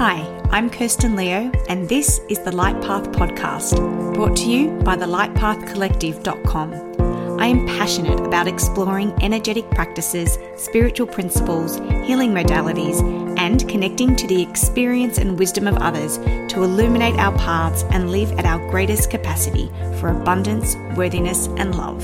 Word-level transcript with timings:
Hi, 0.00 0.24
I'm 0.48 0.70
Kirsten 0.70 1.14
Leo, 1.14 1.52
and 1.68 1.86
this 1.86 2.22
is 2.30 2.38
the 2.38 2.52
Light 2.52 2.80
Path 2.80 3.12
Podcast, 3.12 3.76
brought 4.14 4.34
to 4.38 4.50
you 4.50 4.70
by 4.78 4.96
the 4.96 5.04
lightpathcollective.com. 5.04 7.38
I 7.38 7.46
am 7.46 7.66
passionate 7.66 8.18
about 8.18 8.48
exploring 8.48 9.12
energetic 9.20 9.70
practices, 9.72 10.38
spiritual 10.56 11.06
principles, 11.06 11.76
healing 12.06 12.32
modalities, 12.32 13.02
and 13.38 13.68
connecting 13.68 14.16
to 14.16 14.26
the 14.26 14.40
experience 14.40 15.18
and 15.18 15.38
wisdom 15.38 15.68
of 15.68 15.76
others 15.76 16.16
to 16.16 16.62
illuminate 16.62 17.16
our 17.16 17.36
paths 17.36 17.84
and 17.90 18.10
live 18.10 18.32
at 18.38 18.46
our 18.46 18.70
greatest 18.70 19.10
capacity 19.10 19.70
for 20.00 20.08
abundance, 20.08 20.76
worthiness, 20.96 21.48
and 21.58 21.74
love. 21.74 22.02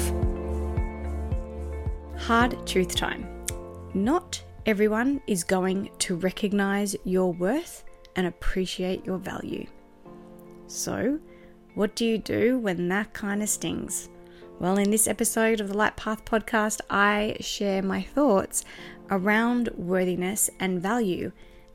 Hard 2.18 2.66
truth 2.66 2.94
time. 2.94 3.26
Not 3.94 4.42
everyone 4.66 5.22
is 5.28 5.44
going 5.44 5.88
to 6.00 6.16
recognize 6.16 6.96
your 7.04 7.32
worth 7.32 7.84
and 8.16 8.26
appreciate 8.26 9.04
your 9.04 9.18
value. 9.18 9.66
So, 10.66 11.20
what 11.74 11.94
do 11.94 12.04
you 12.04 12.18
do 12.18 12.58
when 12.58 12.88
that 12.88 13.12
kind 13.12 13.42
of 13.42 13.48
stings? 13.48 14.08
Well, 14.58 14.78
in 14.78 14.90
this 14.90 15.06
episode 15.06 15.60
of 15.60 15.68
the 15.68 15.76
Light 15.76 15.96
Path 15.96 16.24
podcast, 16.24 16.80
I 16.88 17.36
share 17.40 17.82
my 17.82 18.02
thoughts 18.02 18.64
around 19.10 19.68
worthiness 19.76 20.48
and 20.58 20.80
value 20.82 21.30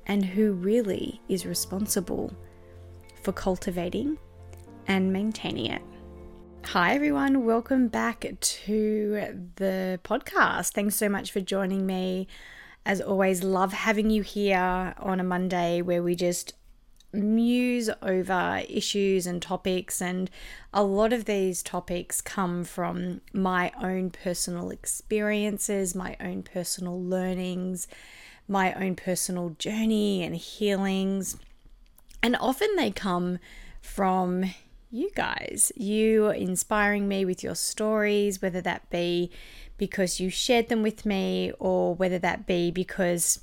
and 0.07 0.25
who 0.25 0.53
really 0.53 1.21
is 1.29 1.45
responsible 1.45 2.33
for 3.21 3.31
cultivating 3.31 4.17
and 4.87 5.13
maintaining 5.13 5.67
it. 5.67 5.83
Hi, 6.65 6.95
everyone. 6.95 7.45
Welcome 7.45 7.87
back 7.87 8.25
to 8.39 9.47
the 9.57 9.99
podcast. 10.03 10.71
Thanks 10.71 10.95
so 10.95 11.07
much 11.07 11.31
for 11.31 11.39
joining 11.39 11.85
me. 11.85 12.27
As 12.85 12.99
always, 13.01 13.43
love 13.43 13.73
having 13.73 14.09
you 14.09 14.23
here 14.23 14.93
on 14.97 15.19
a 15.19 15.23
Monday 15.23 15.81
where 15.81 16.01
we 16.01 16.15
just 16.15 16.53
muse 17.13 17.89
over 18.01 18.61
issues 18.69 19.27
and 19.27 19.41
topics. 19.41 20.01
And 20.01 20.29
a 20.73 20.83
lot 20.83 21.13
of 21.13 21.25
these 21.25 21.61
topics 21.61 22.21
come 22.21 22.63
from 22.63 23.21
my 23.33 23.71
own 23.81 24.09
personal 24.09 24.69
experiences, 24.69 25.93
my 25.93 26.15
own 26.19 26.43
personal 26.43 27.01
learnings, 27.01 27.87
my 28.47 28.73
own 28.73 28.95
personal 28.95 29.51
journey 29.59 30.23
and 30.23 30.35
healings. 30.35 31.37
And 32.23 32.35
often 32.35 32.75
they 32.75 32.91
come 32.91 33.39
from 33.81 34.45
you 34.91 35.09
guys, 35.15 35.71
you 35.75 36.29
inspiring 36.29 37.07
me 37.07 37.23
with 37.23 37.43
your 37.43 37.55
stories, 37.55 38.41
whether 38.41 38.61
that 38.61 38.89
be 38.89 39.31
because 39.81 40.19
you 40.19 40.29
shared 40.29 40.69
them 40.69 40.83
with 40.83 41.07
me, 41.07 41.51
or 41.57 41.95
whether 41.95 42.19
that 42.19 42.45
be 42.45 42.69
because 42.69 43.39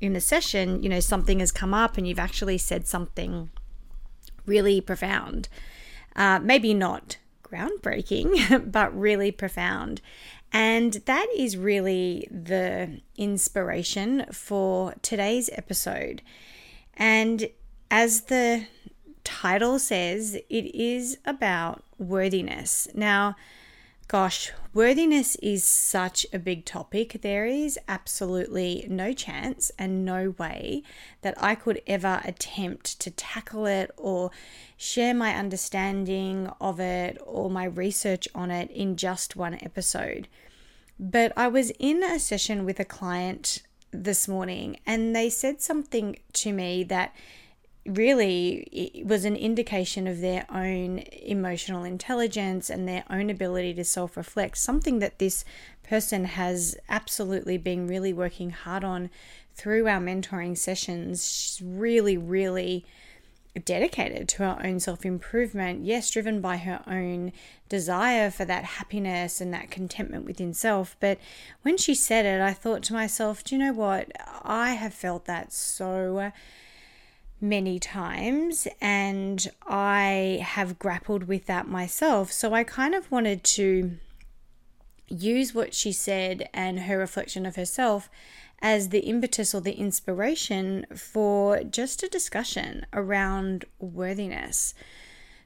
in 0.00 0.14
the 0.14 0.22
session, 0.22 0.82
you 0.82 0.88
know, 0.88 1.00
something 1.00 1.38
has 1.38 1.52
come 1.52 1.74
up 1.74 1.98
and 1.98 2.08
you've 2.08 2.18
actually 2.18 2.56
said 2.56 2.86
something 2.86 3.50
really 4.46 4.80
profound. 4.80 5.50
Uh, 6.16 6.38
maybe 6.42 6.72
not 6.72 7.18
groundbreaking, 7.42 8.72
but 8.72 8.98
really 8.98 9.30
profound. 9.30 10.00
And 10.50 10.94
that 11.04 11.26
is 11.36 11.58
really 11.58 12.26
the 12.30 13.02
inspiration 13.18 14.24
for 14.32 14.94
today's 15.02 15.50
episode. 15.52 16.22
And 16.96 17.50
as 17.90 18.22
the 18.22 18.64
title 19.24 19.78
says, 19.78 20.36
it 20.48 20.74
is 20.74 21.18
about 21.26 21.84
worthiness. 21.98 22.88
Now, 22.94 23.36
Gosh, 24.12 24.52
worthiness 24.74 25.36
is 25.36 25.64
such 25.64 26.26
a 26.34 26.38
big 26.38 26.66
topic. 26.66 27.20
There 27.22 27.46
is 27.46 27.78
absolutely 27.88 28.86
no 28.90 29.14
chance 29.14 29.72
and 29.78 30.04
no 30.04 30.34
way 30.36 30.82
that 31.22 31.42
I 31.42 31.54
could 31.54 31.80
ever 31.86 32.20
attempt 32.22 33.00
to 33.00 33.10
tackle 33.10 33.64
it 33.64 33.90
or 33.96 34.30
share 34.76 35.14
my 35.14 35.34
understanding 35.34 36.50
of 36.60 36.78
it 36.78 37.16
or 37.24 37.48
my 37.48 37.64
research 37.64 38.28
on 38.34 38.50
it 38.50 38.70
in 38.70 38.96
just 38.96 39.34
one 39.34 39.54
episode. 39.62 40.28
But 41.00 41.32
I 41.34 41.48
was 41.48 41.72
in 41.78 42.02
a 42.02 42.18
session 42.18 42.66
with 42.66 42.78
a 42.80 42.84
client 42.84 43.62
this 43.92 44.28
morning 44.28 44.76
and 44.84 45.16
they 45.16 45.30
said 45.30 45.62
something 45.62 46.18
to 46.34 46.52
me 46.52 46.84
that 46.84 47.16
really 47.84 48.68
it 48.72 49.06
was 49.06 49.24
an 49.24 49.36
indication 49.36 50.06
of 50.06 50.20
their 50.20 50.46
own 50.50 51.02
emotional 51.22 51.84
intelligence 51.84 52.70
and 52.70 52.88
their 52.88 53.04
own 53.10 53.30
ability 53.30 53.74
to 53.74 53.84
self 53.84 54.16
reflect, 54.16 54.58
something 54.58 54.98
that 55.00 55.18
this 55.18 55.44
person 55.82 56.24
has 56.24 56.76
absolutely 56.88 57.58
been 57.58 57.86
really 57.86 58.12
working 58.12 58.50
hard 58.50 58.84
on 58.84 59.10
through 59.54 59.88
our 59.88 60.00
mentoring 60.00 60.56
sessions. 60.56 61.30
She's 61.30 61.62
really, 61.62 62.16
really 62.16 62.84
dedicated 63.64 64.28
to 64.28 64.38
her 64.38 64.60
own 64.64 64.80
self 64.80 65.04
improvement, 65.04 65.84
yes, 65.84 66.10
driven 66.10 66.40
by 66.40 66.58
her 66.58 66.82
own 66.86 67.32
desire 67.68 68.30
for 68.30 68.44
that 68.44 68.64
happiness 68.64 69.40
and 69.40 69.52
that 69.52 69.70
contentment 69.70 70.24
within 70.24 70.54
self. 70.54 70.96
But 71.00 71.18
when 71.62 71.76
she 71.76 71.94
said 71.94 72.24
it, 72.24 72.40
I 72.40 72.52
thought 72.52 72.82
to 72.84 72.92
myself, 72.92 73.44
do 73.44 73.54
you 73.54 73.62
know 73.62 73.72
what? 73.72 74.10
I 74.42 74.70
have 74.70 74.94
felt 74.94 75.26
that 75.26 75.52
so 75.52 76.32
many 77.42 77.78
times 77.78 78.68
and 78.80 79.50
I 79.66 80.40
have 80.42 80.78
grappled 80.78 81.24
with 81.24 81.46
that 81.46 81.66
myself. 81.66 82.30
So 82.30 82.54
I 82.54 82.64
kind 82.64 82.94
of 82.94 83.10
wanted 83.10 83.42
to 83.44 83.98
use 85.08 85.54
what 85.54 85.74
she 85.74 85.92
said 85.92 86.48
and 86.54 86.80
her 86.80 86.96
reflection 86.96 87.44
of 87.44 87.56
herself 87.56 88.08
as 88.62 88.88
the 88.90 89.00
impetus 89.00 89.54
or 89.54 89.60
the 89.60 89.72
inspiration 89.72 90.86
for 90.96 91.62
just 91.64 92.02
a 92.02 92.08
discussion 92.08 92.86
around 92.92 93.64
worthiness. 93.80 94.72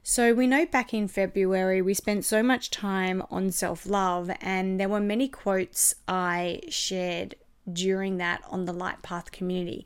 So, 0.03 0.33
we 0.33 0.47
know 0.47 0.65
back 0.65 0.93
in 0.93 1.09
February 1.09 1.81
we 1.81 1.93
spent 1.93 2.23
so 2.23 2.41
much 2.41 2.71
time 2.71 3.21
on 3.29 3.51
self 3.51 3.85
love, 3.85 4.31
and 4.39 4.79
there 4.79 4.87
were 4.87 5.01
many 5.01 5.27
quotes 5.27 5.95
I 6.07 6.61
shared 6.69 7.35
during 7.71 8.15
that 8.17 8.41
on 8.49 8.63
the 8.63 8.71
Light 8.71 9.01
Path 9.01 9.33
community. 9.33 9.85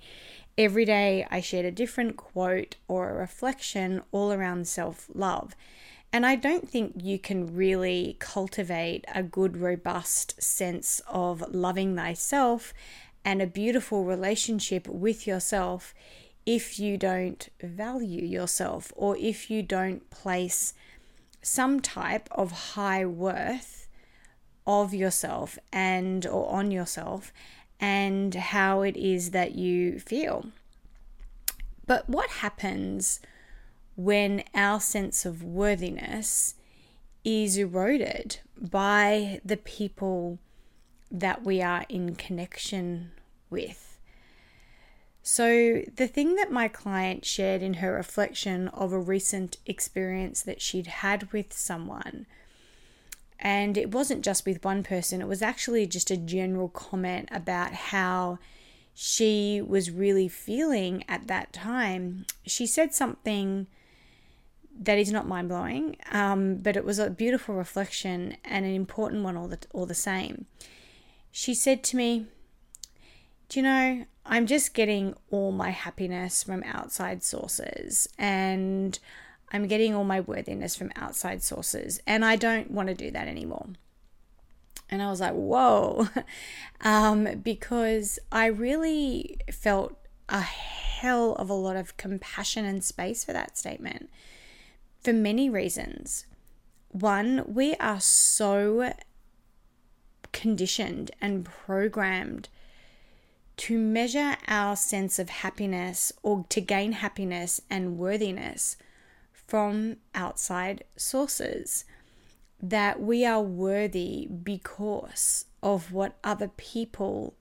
Every 0.61 0.85
day, 0.85 1.25
I 1.31 1.41
shared 1.41 1.66
a 1.66 1.72
different 1.72 2.17
quote 2.17 2.75
or 2.88 3.09
a 3.09 3.16
reflection 3.16 4.03
all 4.11 4.31
around 4.31 4.67
self 4.67 5.07
love. 5.11 5.55
And 6.13 6.23
I 6.23 6.35
don't 6.35 6.69
think 6.69 7.01
you 7.01 7.17
can 7.17 7.55
really 7.55 8.16
cultivate 8.19 9.03
a 9.16 9.23
good, 9.23 9.57
robust 9.57 10.39
sense 10.39 11.01
of 11.07 11.44
loving 11.51 11.95
thyself 11.95 12.75
and 13.25 13.41
a 13.41 13.47
beautiful 13.47 14.03
relationship 14.03 14.88
with 14.88 15.25
yourself 15.25 15.95
if 16.45 16.78
you 16.78 16.95
don't 16.95 17.49
value 17.63 18.23
yourself 18.23 18.93
or 18.95 19.17
if 19.17 19.49
you 19.49 19.63
don't 19.63 20.11
place 20.11 20.75
some 21.41 21.79
type 21.79 22.29
of 22.29 22.51
high 22.75 23.03
worth 23.03 23.88
of 24.67 24.93
yourself 24.93 25.57
and 25.73 26.28
or 26.28 26.47
on 26.51 26.69
yourself 26.69 27.33
and 27.81 28.36
how 28.36 28.84
it 28.84 28.96
is 28.96 29.31
that 29.31 29.56
you 29.56 30.00
feel. 30.00 30.46
But 31.88 32.08
what 32.08 32.30
happens 32.30 33.19
when 33.96 34.44
our 34.53 34.80
sense 34.80 35.25
of 35.25 35.44
worthiness 35.44 36.56
is 37.25 37.58
eroded 37.58 38.40
by 38.58 39.41
the 39.44 39.58
people 39.58 40.38
that 41.09 41.44
we 41.44 41.62
are 41.62 41.86
in 41.90 42.16
connection 42.16 43.12
with? 43.50 43.97
So, 45.24 45.84
the 45.96 46.08
thing 46.08 46.36
that 46.36 46.52
my 46.52 46.68
client 46.68 47.25
shared 47.25 47.62
in 47.62 47.75
her 47.75 47.94
reflection 47.94 48.70
of 48.70 48.91
a 48.91 49.00
recent 49.00 49.58
experience 49.68 50.41
that 50.41 50.62
she'd 50.62 50.88
had 50.88 51.31
with 51.31 51.53
someone 51.53 52.25
and 53.41 53.78
it 53.78 53.91
wasn't 53.91 54.24
just 54.24 54.46
with 54.46 54.63
one 54.63 54.84
person, 54.84 55.22
it 55.22 55.28
was 55.28 55.41
actually 55.41 55.88
just 55.88 56.12
a 56.12 56.18
general 56.18 56.69
comment 56.69 57.28
about 57.31 57.74
how 57.74 58.38
she 58.93 59.61
was 59.66 59.90
really 59.90 60.28
feeling 60.28 61.03
at 61.08 61.28
that 61.28 61.52
time. 61.52 62.26
She 62.46 62.67
said 62.67 62.93
something 62.93 63.67
that 64.79 64.97
is 64.97 65.11
not 65.11 65.28
mind 65.28 65.49
blowing, 65.49 65.97
um, 66.11 66.58
but 66.58 66.78
it 66.78 66.85
was 66.85 66.99
a 66.99 67.09
beautiful 67.09 67.55
reflection 67.55 68.38
and 68.46 68.66
an 68.66 68.73
important 68.73 69.23
one 69.23 69.35
all 69.35 69.47
the, 69.47 69.59
all 69.73 69.85
the 69.85 69.96
same. 69.96 70.46
She 71.32 71.53
said 71.53 71.84
to 71.85 71.97
me, 71.97 72.28
Do 73.49 73.59
you 73.59 73.64
know, 73.64 74.05
I'm 74.26 74.46
just 74.46 74.73
getting 74.73 75.16
all 75.32 75.52
my 75.52 75.72
happiness 75.72 76.43
from 76.43 76.64
outside 76.64 77.23
sources 77.23 78.08
and 78.17 78.99
I'm 79.52 79.68
getting 79.68 79.94
all 79.94 80.03
my 80.03 80.22
worthiness 80.22 80.76
from 80.76 80.92
outside 80.96 81.44
sources, 81.44 82.02
and 82.08 82.24
I 82.24 82.36
don't 82.36 82.72
want 82.72 82.88
to 82.88 82.94
do 82.94 83.12
that 83.12 83.28
anymore. 83.28 83.68
And 84.90 85.02
I 85.02 85.09
was 85.09 85.22
like, 85.22 85.34
whoa, 85.34 86.08
um, 86.82 87.40
because 87.44 88.20
I 88.32 88.48
really 88.48 89.38
felt 89.52 89.98
a 90.30 90.42
hell 90.42 91.34
of 91.36 91.50
a 91.50 91.53
lot 91.53 91.76
of 91.76 91.98
compassion 91.98 92.66
and 92.66 92.84
space 92.84 93.24
for 93.24 93.34
that 93.34 93.58
statement 93.58 94.09
for 95.02 95.14
many 95.14 95.50
reasons. 95.50 96.26
One, 96.90 97.44
we 97.48 97.76
are 97.76 98.00
so 98.00 98.94
conditioned 100.32 101.12
and 101.20 101.46
programmed 101.46 102.50
to 103.58 103.78
measure 103.78 104.36
our 104.48 104.76
sense 104.76 105.20
of 105.20 105.30
happiness 105.30 106.12
or 106.24 106.46
to 106.50 106.62
gain 106.62 106.94
happiness 106.94 107.62
and 107.70 107.98
worthiness 107.98 108.78
from 109.52 109.98
outside 110.16 110.82
sources. 110.96 111.84
That 112.62 113.02
we 113.02 113.26
are 113.26 113.42
worthy 113.42 114.26
because 114.28 115.44
of 115.62 115.92
what 115.92 116.16
other 116.24 116.48
people 116.48 117.34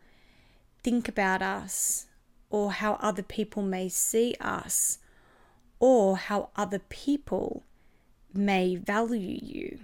think 0.83 1.07
about 1.07 1.41
us, 1.41 2.07
or 2.51 2.73
how 2.73 2.95
other 2.95 3.23
people 3.23 3.62
may 3.62 3.89
see 3.89 4.35
us, 4.41 4.99
or 5.79 6.17
how 6.17 6.49
other 6.57 6.81
people 6.81 7.62
may 8.35 8.75
value 8.75 9.39
you. 9.41 9.79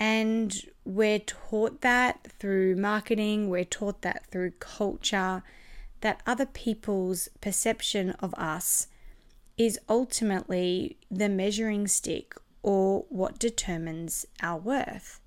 And 0.00 0.52
we're 0.84 1.20
taught 1.20 1.80
that 1.82 2.26
through 2.40 2.74
marketing, 2.74 3.48
we're 3.48 3.64
taught 3.64 4.02
that 4.02 4.26
through 4.32 4.50
culture, 4.58 5.44
that 6.00 6.22
other 6.26 6.46
people's 6.46 7.28
perception 7.40 8.10
of 8.18 8.34
us 8.34 8.88
is 9.56 9.78
ultimately 9.88 10.96
the 11.10 11.28
measuring 11.28 11.86
stick 11.86 12.34
or 12.62 13.04
what 13.08 13.38
determines 13.38 14.26
our 14.42 14.58
worth. 14.58 15.20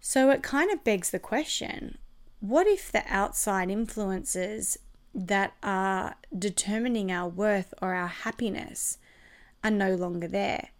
So 0.00 0.30
it 0.30 0.42
kind 0.42 0.70
of 0.70 0.84
begs 0.84 1.10
the 1.10 1.18
question 1.18 1.98
what 2.40 2.66
if 2.66 2.90
the 2.90 3.04
outside 3.06 3.70
influences 3.70 4.78
that 5.14 5.52
are 5.62 6.14
determining 6.36 7.12
our 7.12 7.28
worth 7.28 7.74
or 7.82 7.92
our 7.92 8.08
happiness 8.08 8.96
are 9.62 9.70
no 9.70 9.94
longer 9.94 10.26
there? 10.26 10.70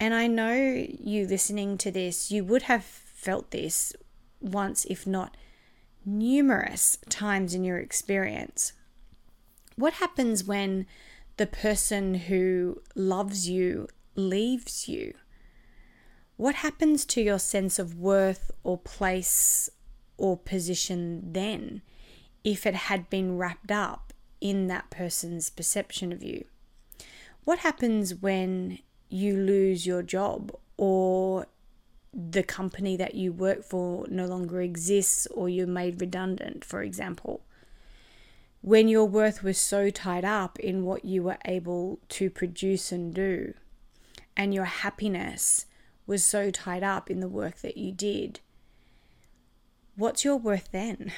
And 0.00 0.12
I 0.12 0.26
know 0.26 0.54
you 0.54 1.26
listening 1.26 1.78
to 1.78 1.92
this, 1.92 2.32
you 2.32 2.44
would 2.44 2.62
have 2.62 2.84
felt 2.84 3.52
this 3.52 3.92
once, 4.40 4.84
if 4.86 5.06
not 5.06 5.36
numerous 6.04 6.98
times 7.08 7.54
in 7.54 7.62
your 7.62 7.78
experience. 7.78 8.72
What 9.76 9.94
happens 9.94 10.42
when 10.42 10.86
the 11.38 11.46
person 11.46 12.14
who 12.14 12.82
loves 12.94 13.48
you 13.48 13.88
leaves 14.14 14.88
you? 14.88 15.14
What 16.36 16.56
happens 16.56 17.04
to 17.06 17.20
your 17.20 17.38
sense 17.38 17.78
of 17.78 17.98
worth 17.98 18.50
or 18.62 18.78
place 18.78 19.70
or 20.16 20.36
position 20.36 21.32
then 21.32 21.82
if 22.44 22.66
it 22.66 22.74
had 22.74 23.10
been 23.10 23.36
wrapped 23.36 23.72
up 23.72 24.12
in 24.40 24.68
that 24.68 24.90
person's 24.90 25.50
perception 25.50 26.12
of 26.12 26.22
you? 26.22 26.44
What 27.44 27.60
happens 27.60 28.14
when 28.14 28.78
you 29.08 29.36
lose 29.36 29.86
your 29.86 30.02
job 30.02 30.52
or 30.76 31.46
the 32.12 32.42
company 32.42 32.96
that 32.96 33.14
you 33.14 33.32
work 33.32 33.62
for 33.62 34.06
no 34.08 34.26
longer 34.26 34.60
exists 34.60 35.26
or 35.28 35.48
you're 35.48 35.66
made 35.66 36.00
redundant, 36.00 36.64
for 36.64 36.82
example. 36.82 37.42
When 38.60 38.88
your 38.88 39.04
worth 39.04 39.42
was 39.42 39.58
so 39.58 39.88
tied 39.88 40.24
up 40.24 40.58
in 40.58 40.84
what 40.84 41.04
you 41.04 41.22
were 41.22 41.38
able 41.44 42.00
to 42.10 42.28
produce 42.28 42.90
and 42.90 43.14
do, 43.14 43.54
and 44.36 44.52
your 44.52 44.64
happiness 44.64 45.66
was 46.06 46.24
so 46.24 46.50
tied 46.50 46.82
up 46.82 47.10
in 47.10 47.20
the 47.20 47.28
work 47.28 47.58
that 47.58 47.76
you 47.76 47.92
did, 47.92 48.40
what's 49.96 50.24
your 50.24 50.36
worth 50.36 50.70
then? 50.72 51.12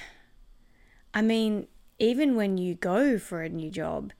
I 1.15 1.23
mean, 1.23 1.67
even 1.99 2.37
when 2.37 2.59
you 2.59 2.75
go 2.75 3.19
for 3.19 3.43
a 3.43 3.49
new 3.49 3.71
job, 3.71 4.13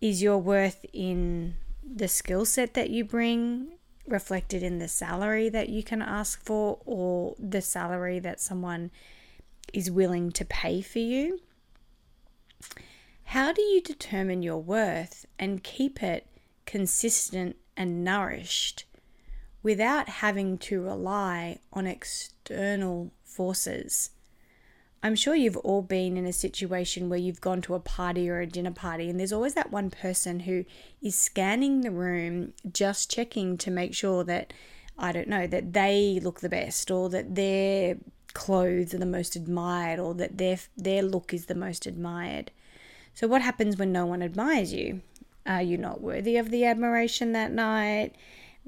is 0.00 0.22
your 0.22 0.38
worth 0.38 0.84
in 0.92 1.54
the 1.82 2.08
skill 2.08 2.44
set 2.44 2.74
that 2.74 2.90
you 2.90 3.04
bring 3.04 3.72
reflected 4.06 4.62
in 4.62 4.78
the 4.78 4.88
salary 4.88 5.48
that 5.48 5.68
you 5.68 5.82
can 5.82 6.02
ask 6.02 6.44
for 6.44 6.80
or 6.84 7.34
the 7.38 7.62
salary 7.62 8.18
that 8.18 8.40
someone 8.40 8.90
is 9.72 9.90
willing 9.90 10.32
to 10.32 10.44
pay 10.44 10.80
for 10.80 10.98
you? 10.98 11.40
How 13.24 13.52
do 13.52 13.62
you 13.62 13.80
determine 13.80 14.42
your 14.42 14.58
worth 14.58 15.26
and 15.38 15.62
keep 15.62 16.02
it 16.02 16.26
consistent 16.66 17.56
and 17.76 18.04
nourished 18.04 18.84
without 19.62 20.08
having 20.08 20.58
to 20.58 20.82
rely 20.82 21.58
on 21.72 21.86
external 21.86 23.12
forces? 23.24 24.10
I'm 25.04 25.16
sure 25.16 25.34
you've 25.34 25.56
all 25.56 25.82
been 25.82 26.16
in 26.16 26.26
a 26.26 26.32
situation 26.32 27.08
where 27.08 27.18
you've 27.18 27.40
gone 27.40 27.60
to 27.62 27.74
a 27.74 27.80
party 27.80 28.30
or 28.30 28.40
a 28.40 28.46
dinner 28.46 28.70
party, 28.70 29.10
and 29.10 29.18
there's 29.18 29.32
always 29.32 29.54
that 29.54 29.72
one 29.72 29.90
person 29.90 30.40
who 30.40 30.64
is 31.02 31.16
scanning 31.16 31.80
the 31.80 31.90
room, 31.90 32.52
just 32.72 33.10
checking 33.10 33.58
to 33.58 33.70
make 33.70 33.94
sure 33.94 34.22
that, 34.22 34.52
I 34.98 35.12
don't 35.12 35.28
know, 35.28 35.46
that 35.46 35.72
they 35.72 36.20
look 36.22 36.40
the 36.40 36.48
best 36.48 36.90
or 36.90 37.08
that 37.10 37.34
their 37.34 37.96
clothes 38.34 38.94
are 38.94 38.98
the 38.98 39.06
most 39.06 39.36
admired 39.36 39.98
or 39.98 40.14
that 40.14 40.38
their, 40.38 40.58
their 40.76 41.02
look 41.02 41.34
is 41.34 41.46
the 41.46 41.54
most 41.54 41.86
admired. 41.86 42.50
So, 43.14 43.26
what 43.26 43.42
happens 43.42 43.76
when 43.76 43.92
no 43.92 44.06
one 44.06 44.22
admires 44.22 44.72
you? 44.72 45.02
Are 45.44 45.62
you 45.62 45.76
not 45.76 46.00
worthy 46.00 46.36
of 46.36 46.50
the 46.50 46.64
admiration 46.64 47.32
that 47.32 47.52
night? 47.52 48.14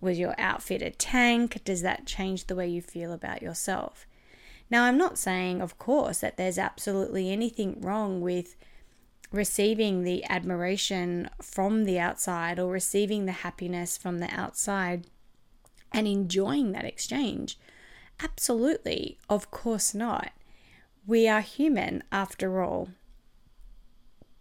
Was 0.01 0.19
your 0.19 0.35
outfit 0.39 0.83
a 0.83 0.91
tank? 0.91 1.63
Does 1.65 1.83
that 1.83 2.07
change 2.07 2.47
the 2.47 2.57
way 2.57 2.69
you 2.69 2.83
feel 2.83 3.13
about 3.13 3.43
yourself? 3.43 4.07
Now, 4.71 4.85
I'm 4.85 4.99
not 4.99 5.19
saying, 5.19 5.61
of 5.61 5.79
course, 5.79 6.19
that 6.19 6.37
there's 6.37 6.59
absolutely 6.59 7.31
anything 7.31 7.81
wrong 7.81 8.21
with 8.21 8.57
receiving 9.31 10.03
the 10.03 10.25
admiration 10.29 11.29
from 11.41 11.85
the 11.85 11.99
outside 11.99 12.59
or 12.59 12.71
receiving 12.71 13.27
the 13.27 13.33
happiness 13.33 13.97
from 13.97 14.19
the 14.21 14.33
outside 14.33 15.07
and 15.95 16.07
enjoying 16.07 16.73
that 16.73 16.85
exchange. 16.85 17.59
Absolutely, 18.23 19.19
of 19.31 19.51
course 19.51 19.95
not. 19.95 20.33
We 21.07 21.27
are 21.27 21.41
human 21.41 22.03
after 22.13 22.63
all. 22.63 22.91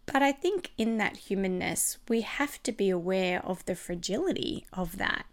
But 0.06 0.22
I 0.22 0.34
think 0.34 0.72
in 0.78 0.98
that 0.98 1.16
humanness, 1.16 1.98
we 2.10 2.22
have 2.22 2.62
to 2.64 2.72
be 2.74 2.90
aware 2.90 3.44
of 3.46 3.66
the 3.66 3.76
fragility 3.76 4.66
of 4.74 4.98
that 4.98 5.26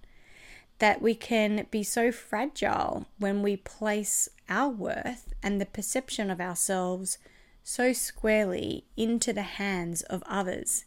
that 0.80 1.02
we 1.02 1.14
can 1.14 1.66
be 1.70 1.82
so 1.82 2.10
fragile 2.10 3.06
when 3.18 3.42
we 3.42 3.54
place 3.54 4.30
our 4.48 4.70
worth 4.70 5.32
and 5.42 5.60
the 5.60 5.66
perception 5.66 6.30
of 6.30 6.40
ourselves 6.40 7.18
so 7.62 7.92
squarely 7.92 8.86
into 8.96 9.32
the 9.32 9.42
hands 9.42 10.00
of 10.02 10.22
others, 10.26 10.86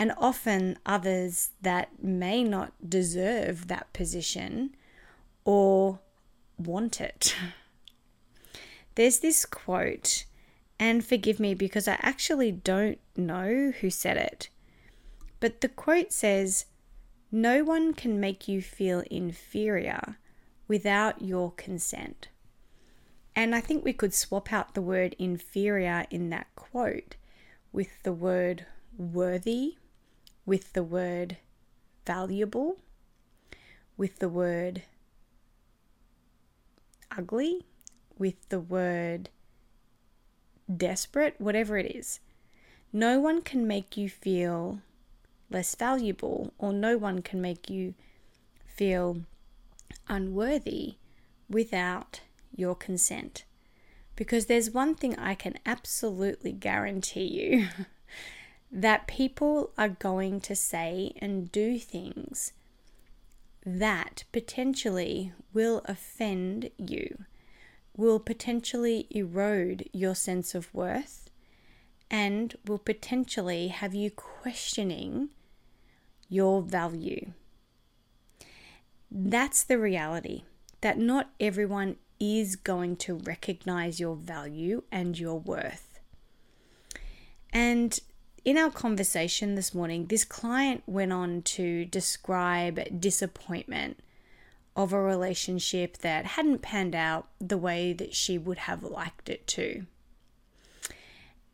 and 0.00 0.14
often 0.16 0.78
others 0.86 1.50
that 1.60 2.02
may 2.02 2.42
not 2.42 2.72
deserve 2.88 3.68
that 3.68 3.92
position 3.92 4.74
or 5.44 6.00
want 6.56 7.02
it. 7.02 7.36
There's 8.94 9.18
this 9.18 9.44
quote, 9.44 10.24
and 10.78 11.04
forgive 11.04 11.38
me 11.38 11.52
because 11.52 11.86
I 11.86 11.98
actually 12.00 12.50
don't 12.50 12.98
know 13.14 13.72
who 13.78 13.90
said 13.90 14.16
it, 14.16 14.48
but 15.38 15.60
the 15.60 15.68
quote 15.68 16.12
says, 16.12 16.64
no 17.30 17.62
one 17.62 17.92
can 17.92 18.18
make 18.18 18.48
you 18.48 18.62
feel 18.62 19.04
inferior 19.10 20.16
without 20.66 21.20
your 21.20 21.52
consent. 21.52 22.28
And 23.36 23.54
I 23.54 23.60
think 23.60 23.84
we 23.84 23.92
could 23.92 24.14
swap 24.14 24.50
out 24.50 24.74
the 24.74 24.82
word 24.82 25.14
inferior 25.18 26.06
in 26.10 26.30
that 26.30 26.46
quote 26.56 27.16
with 27.70 28.02
the 28.02 28.12
word 28.14 28.64
worthy, 28.96 29.76
with 30.50 30.72
the 30.72 30.82
word 30.82 31.36
valuable, 32.04 32.76
with 33.96 34.18
the 34.18 34.28
word 34.28 34.82
ugly, 37.16 37.64
with 38.18 38.48
the 38.48 38.58
word 38.58 39.30
desperate, 40.68 41.36
whatever 41.38 41.78
it 41.78 41.94
is. 41.94 42.18
No 42.92 43.20
one 43.20 43.42
can 43.42 43.64
make 43.64 43.96
you 43.96 44.08
feel 44.08 44.80
less 45.48 45.76
valuable, 45.76 46.52
or 46.58 46.72
no 46.72 46.98
one 46.98 47.22
can 47.22 47.40
make 47.40 47.70
you 47.70 47.94
feel 48.66 49.20
unworthy 50.08 50.96
without 51.48 52.22
your 52.56 52.74
consent. 52.74 53.44
Because 54.16 54.46
there's 54.46 54.72
one 54.72 54.96
thing 54.96 55.14
I 55.16 55.36
can 55.36 55.60
absolutely 55.64 56.50
guarantee 56.50 57.28
you 57.40 57.68
that 58.70 59.06
people 59.06 59.72
are 59.76 59.88
going 59.88 60.40
to 60.40 60.54
say 60.54 61.12
and 61.20 61.50
do 61.50 61.78
things 61.78 62.52
that 63.66 64.24
potentially 64.32 65.32
will 65.52 65.82
offend 65.84 66.70
you, 66.78 67.24
will 67.96 68.20
potentially 68.20 69.06
erode 69.10 69.88
your 69.92 70.14
sense 70.14 70.54
of 70.54 70.72
worth, 70.72 71.28
and 72.10 72.54
will 72.66 72.78
potentially 72.78 73.68
have 73.68 73.94
you 73.94 74.10
questioning 74.10 75.28
your 76.28 76.62
value. 76.62 77.32
That's 79.10 79.64
the 79.64 79.78
reality 79.78 80.44
that 80.80 80.98
not 80.98 81.30
everyone 81.38 81.96
is 82.18 82.56
going 82.56 82.96
to 82.96 83.14
recognize 83.14 83.98
your 83.98 84.14
value 84.14 84.82
and 84.92 85.18
your 85.18 85.38
worth. 85.38 85.98
And 87.52 87.98
in 88.44 88.56
our 88.56 88.70
conversation 88.70 89.54
this 89.54 89.74
morning, 89.74 90.06
this 90.06 90.24
client 90.24 90.82
went 90.86 91.12
on 91.12 91.42
to 91.42 91.84
describe 91.84 93.00
disappointment 93.00 94.00
of 94.76 94.92
a 94.92 95.00
relationship 95.00 95.98
that 95.98 96.24
hadn't 96.24 96.62
panned 96.62 96.94
out 96.94 97.28
the 97.40 97.58
way 97.58 97.92
that 97.92 98.14
she 98.14 98.38
would 98.38 98.58
have 98.58 98.82
liked 98.82 99.28
it 99.28 99.46
to. 99.46 99.84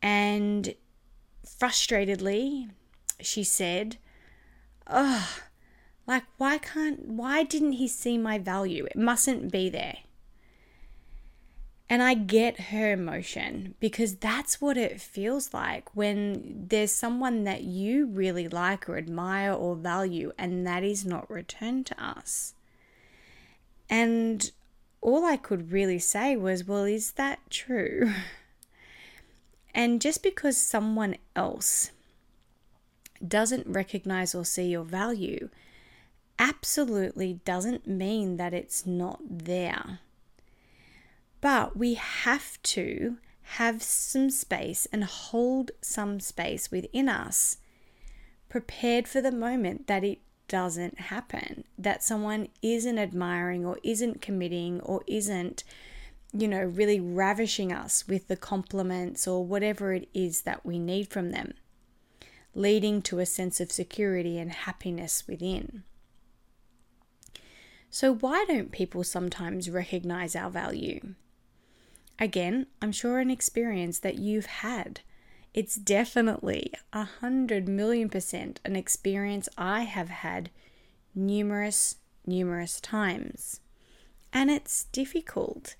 And 0.01 0.75
frustratedly, 1.45 2.69
she 3.19 3.43
said, 3.43 3.97
Oh, 4.85 5.27
like, 6.05 6.23
why 6.37 6.57
can't, 6.57 7.05
why 7.05 7.43
didn't 7.43 7.73
he 7.73 7.87
see 7.87 8.17
my 8.17 8.37
value? 8.37 8.85
It 8.85 8.95
mustn't 8.95 9.51
be 9.51 9.69
there. 9.69 9.97
And 11.89 12.03
I 12.03 12.15
get 12.15 12.59
her 12.59 12.91
emotion 12.91 13.75
because 13.79 14.15
that's 14.15 14.59
what 14.59 14.77
it 14.77 14.99
feels 14.99 15.53
like 15.53 15.95
when 15.95 16.65
there's 16.67 16.91
someone 16.91 17.45
that 17.45 17.63
you 17.63 18.07
really 18.07 18.49
like 18.49 18.89
or 18.89 18.97
admire 18.97 19.53
or 19.53 19.75
value 19.75 20.33
and 20.37 20.67
that 20.67 20.83
is 20.83 21.05
not 21.05 21.31
returned 21.31 21.85
to 21.85 22.03
us. 22.03 22.55
And 23.89 24.51
all 24.99 25.23
I 25.23 25.37
could 25.37 25.71
really 25.71 25.99
say 25.99 26.35
was, 26.35 26.65
well, 26.67 26.83
is 26.83 27.13
that 27.13 27.39
true? 27.49 28.11
And 29.77 30.01
just 30.01 30.23
because 30.23 30.57
someone 30.57 31.17
else 31.35 31.91
doesn't 33.25 33.67
recognize 33.67 34.33
or 34.33 34.43
see 34.43 34.69
your 34.69 34.83
value, 34.83 35.49
absolutely 36.39 37.41
doesn't 37.45 37.85
mean 37.85 38.37
that 38.37 38.55
it's 38.55 38.87
not 38.87 39.19
there. 39.29 39.99
But 41.41 41.77
we 41.77 41.93
have 41.93 42.61
to 42.63 43.17
have 43.51 43.81
some 43.81 44.29
space 44.29 44.87
and 44.91 45.03
hold 45.03 45.71
some 45.81 46.19
space 46.19 46.69
within 46.69 47.07
us, 47.07 47.57
prepared 48.49 49.07
for 49.07 49.21
the 49.21 49.31
moment 49.31 49.87
that 49.87 50.03
it 50.03 50.19
doesn't 50.47 50.99
happen, 50.99 51.63
that 51.77 52.03
someone 52.03 52.47
isn't 52.61 52.97
admiring 52.97 53.65
or 53.65 53.77
isn't 53.83 54.21
committing 54.21 54.81
or 54.81 55.01
isn't, 55.07 55.63
you 56.33 56.47
know, 56.47 56.63
really 56.63 56.99
ravishing 56.99 57.71
us 57.71 58.07
with 58.07 58.27
the 58.27 58.37
compliments 58.37 59.27
or 59.27 59.45
whatever 59.45 59.93
it 59.93 60.09
is 60.13 60.41
that 60.41 60.65
we 60.65 60.79
need 60.79 61.07
from 61.07 61.31
them, 61.31 61.53
leading 62.53 63.01
to 63.01 63.19
a 63.19 63.25
sense 63.25 63.59
of 63.59 63.71
security 63.71 64.37
and 64.37 64.51
happiness 64.51 65.23
within. 65.27 65.83
So, 67.89 68.13
why 68.13 68.45
don't 68.47 68.71
people 68.71 69.03
sometimes 69.03 69.69
recognize 69.69 70.35
our 70.35 70.49
value? 70.49 71.15
Again, 72.19 72.67
I'm 72.81 72.91
sure 72.91 73.19
an 73.19 73.29
experience 73.29 73.99
that 73.99 74.17
you've 74.17 74.47
had. 74.47 75.01
It's 75.53 75.75
definitely 75.75 76.71
a 76.93 77.03
hundred 77.03 77.67
million 77.67 78.09
percent 78.09 78.59
an 78.65 78.75
experience 78.75 79.47
I 79.57 79.81
have 79.81 80.09
had 80.09 80.49
numerous, 81.13 81.95
numerous 82.25 82.79
times. 82.79 83.59
And 84.33 84.49
it's 84.49 84.85
difficult. 84.85 85.75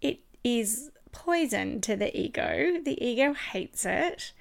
It 0.00 0.20
is 0.44 0.90
poison 1.12 1.80
to 1.82 1.96
the 1.96 2.16
ego. 2.18 2.80
The 2.84 3.02
ego 3.04 3.34
hates 3.34 3.84
it. 3.84 4.32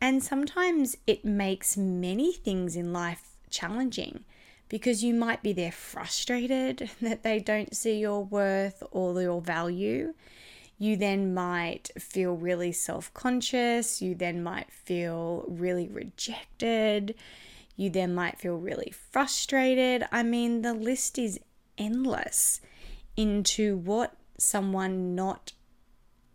And 0.00 0.22
sometimes 0.22 0.96
it 1.06 1.24
makes 1.24 1.76
many 1.76 2.32
things 2.32 2.74
in 2.74 2.92
life 2.92 3.36
challenging 3.50 4.24
because 4.68 5.04
you 5.04 5.14
might 5.14 5.42
be 5.42 5.52
there 5.52 5.70
frustrated 5.70 6.90
that 7.00 7.22
they 7.22 7.38
don't 7.38 7.76
see 7.76 7.98
your 7.98 8.24
worth 8.24 8.82
or 8.90 9.20
your 9.20 9.40
value 9.40 10.14
you 10.82 10.96
then 10.96 11.32
might 11.32 11.92
feel 11.96 12.34
really 12.34 12.72
self 12.72 13.14
conscious. 13.14 14.02
You 14.02 14.16
then 14.16 14.42
might 14.42 14.68
feel 14.72 15.44
really 15.46 15.86
rejected. 15.86 17.14
You 17.76 17.88
then 17.88 18.16
might 18.16 18.40
feel 18.40 18.56
really 18.56 18.92
frustrated. 19.12 20.02
I 20.10 20.24
mean, 20.24 20.62
the 20.62 20.74
list 20.74 21.20
is 21.20 21.38
endless 21.78 22.60
into 23.16 23.76
what 23.76 24.16
someone 24.38 25.14
not 25.14 25.52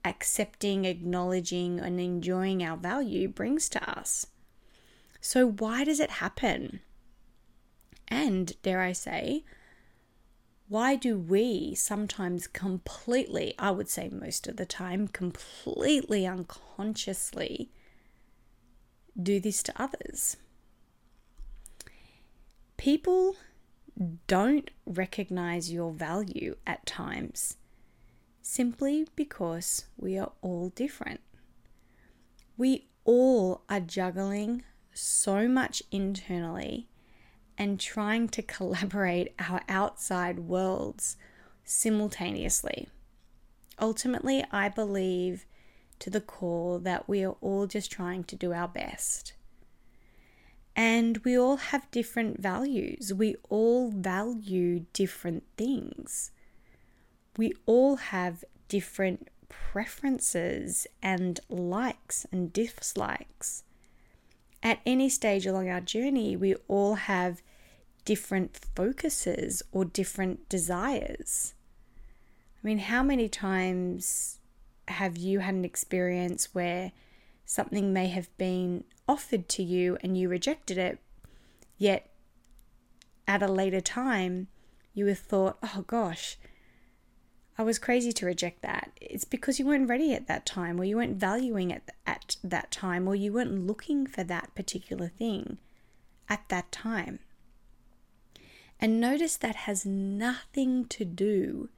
accepting, 0.06 0.86
acknowledging, 0.86 1.82
and 1.82 2.00
enjoying 2.00 2.64
our 2.64 2.78
value 2.78 3.28
brings 3.28 3.68
to 3.68 4.00
us. 4.00 4.28
So, 5.20 5.46
why 5.46 5.84
does 5.84 6.00
it 6.00 6.10
happen? 6.10 6.80
And, 8.08 8.54
dare 8.62 8.80
I 8.80 8.94
say, 8.94 9.44
why 10.70 10.96
do 10.96 11.18
we 11.18 11.76
sometimes 11.76 12.46
completely, 12.48 13.56
I 13.58 13.72
would 13.72 13.90
say 13.90 14.10
most 14.10 14.48
of 14.48 14.58
the 14.58 14.66
time, 14.66 15.08
completely 15.08 16.28
unconsciously 16.28 17.72
do 19.22 19.40
this 19.40 19.64
to 19.64 19.82
others? 19.82 20.38
People 22.76 23.38
don't 24.28 24.70
recognize 24.86 25.72
your 25.72 25.92
value 25.92 26.56
at 26.68 26.86
times 26.86 27.58
simply 28.42 29.08
because 29.16 29.86
we 29.98 30.18
are 30.18 30.32
all 30.42 30.70
different. 30.70 31.22
We 32.58 32.88
all 33.06 33.62
are 33.70 33.80
juggling 33.80 34.64
so 34.94 35.48
much 35.48 35.82
internally 35.92 36.88
and 37.58 37.80
trying 37.80 38.28
to 38.30 38.42
collaborate 38.42 39.34
our 39.40 39.62
outside 39.68 40.40
worlds 40.40 41.18
simultaneously. 41.64 42.88
Ultimately, 43.80 44.44
I 44.52 44.70
believe 44.70 45.46
to 46.00 46.10
the 46.10 46.22
core 46.22 46.80
that 46.80 47.08
we 47.10 47.24
are 47.24 47.36
all 47.42 47.68
just 47.68 47.92
trying 47.92 48.24
to 48.26 48.36
do 48.36 48.54
our 48.54 48.68
best. 48.68 49.34
And 50.76 51.18
we 51.20 51.38
all 51.38 51.58
have 51.58 51.90
different 51.90 52.40
values. 52.40 53.12
We 53.14 53.36
all 53.50 53.90
value 53.90 54.86
different 54.94 55.44
things. 55.58 56.32
We 57.36 57.54
all 57.66 57.96
have 57.96 58.44
different 58.68 59.30
preferences 59.50 60.86
and 61.02 61.40
likes 61.50 62.26
and 62.32 62.54
dislikes. 62.54 63.64
At 64.62 64.80
any 64.86 65.10
stage 65.10 65.46
along 65.46 65.70
our 65.70 65.82
journey, 65.82 66.36
we 66.36 66.56
all 66.68 66.96
have 66.96 67.42
different 68.08 68.58
focuses 68.74 69.62
or 69.74 69.84
different 69.84 70.48
desires. 70.48 71.54
I 72.56 72.66
mean, 72.66 72.78
how 72.78 73.04
many 73.04 73.28
times 73.28 74.40
have 74.88 75.18
you 75.18 75.40
had 75.40 75.56
an 75.56 75.66
experience 75.66 76.56
where 76.56 76.94
something 77.44 77.92
may 77.92 78.08
have 78.08 78.30
been 78.38 78.86
offered 79.10 79.50
to 79.50 79.62
you 79.62 79.98
and 80.02 80.18
you 80.18 80.30
rejected 80.30 80.78
it, 80.78 81.00
yet 81.78 82.10
at 83.28 83.44
a 83.44 83.52
later 83.52 83.82
time 83.82 84.48
you 84.94 85.08
have 85.08 85.20
thought, 85.20 85.58
oh 85.62 85.84
gosh, 85.86 86.38
I 87.58 87.64
was 87.64 87.78
crazy 87.78 88.14
to 88.14 88.26
reject 88.26 88.62
that. 88.62 88.92
It's 89.02 89.26
because 89.26 89.60
you 89.60 89.66
weren't 89.66 89.90
ready 89.90 90.14
at 90.14 90.28
that 90.28 90.46
time, 90.46 90.80
or 90.80 90.86
you 90.86 90.96
weren't 90.96 91.18
valuing 91.18 91.72
it 91.72 91.90
at 92.06 92.38
that 92.42 92.72
time, 92.72 93.06
or 93.06 93.16
you 93.16 93.34
weren't 93.34 93.68
looking 93.68 94.08
for 94.08 94.24
that 94.24 94.56
particular 94.56 95.10
thing 95.10 95.58
at 96.30 96.48
that 96.48 96.72
time. 96.72 97.20
And 98.80 99.02
notice 99.02 99.38
that 99.38 99.56
has 99.56 99.86
nothing 99.86 100.86
to 100.86 101.04
do 101.04 101.70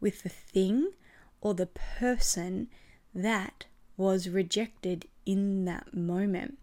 with 0.00 0.22
the 0.22 0.28
thing 0.28 0.92
or 1.40 1.54
the 1.54 1.66
person 1.66 2.68
that 3.14 3.66
was 3.96 4.28
rejected 4.28 5.06
in 5.26 5.64
that 5.64 5.94
moment, 5.94 6.58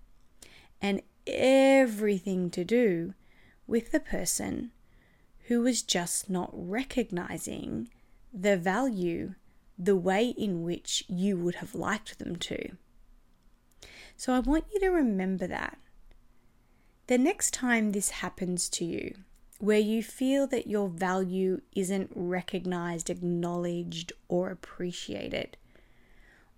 and 0.81 1.01
everything 1.25 2.49
to 2.51 2.63
do 2.63 3.13
with 3.67 3.91
the 3.91 3.99
person 3.99 4.71
who 5.47 5.61
was 5.61 5.81
just 5.81 6.29
not 6.29 6.49
recognizing 6.53 7.89
the 8.33 8.57
value 8.57 9.35
the 9.77 9.95
way 9.95 10.27
in 10.29 10.63
which 10.63 11.03
you 11.07 11.37
would 11.37 11.55
have 11.55 11.73
liked 11.73 12.19
them 12.19 12.35
to. 12.35 12.77
So 14.15 14.33
I 14.33 14.39
want 14.39 14.65
you 14.73 14.79
to 14.81 14.89
remember 14.89 15.47
that. 15.47 15.77
The 17.07 17.17
next 17.17 17.53
time 17.53 17.91
this 17.91 18.09
happens 18.09 18.69
to 18.69 18.85
you, 18.85 19.15
where 19.61 19.79
you 19.79 20.01
feel 20.01 20.47
that 20.47 20.65
your 20.65 20.89
value 20.89 21.61
isn't 21.75 22.11
recognized, 22.15 23.11
acknowledged, 23.11 24.11
or 24.27 24.49
appreciated, 24.49 25.55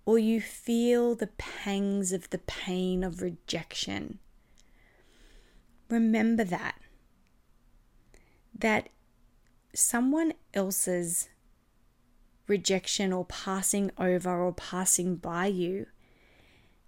or 0.06 0.18
you 0.18 0.40
feel 0.40 1.14
the 1.14 1.26
pangs 1.36 2.12
of 2.12 2.30
the 2.30 2.38
pain 2.38 3.04
of 3.04 3.20
rejection. 3.20 4.18
Remember 5.90 6.44
that. 6.44 6.80
That 8.58 8.88
someone 9.74 10.32
else's 10.54 11.28
rejection 12.46 13.12
or 13.12 13.26
passing 13.26 13.90
over 13.98 14.42
or 14.42 14.54
passing 14.54 15.16
by 15.16 15.46
you 15.46 15.86